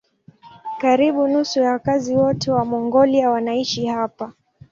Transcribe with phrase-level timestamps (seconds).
[0.81, 4.33] Karibu nusu ya wakazi wote wa Mongolia wanaishi hapa.